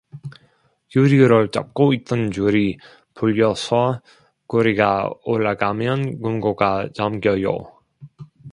[0.95, 2.79] 유리를 잡고 있던 줄이
[3.13, 4.01] 풀려서
[4.47, 7.71] 고리가 올라가면 금고가 잠겨요